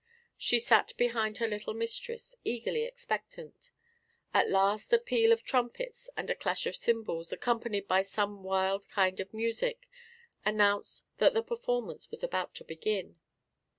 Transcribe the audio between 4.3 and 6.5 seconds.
At last a peal of trumpets and a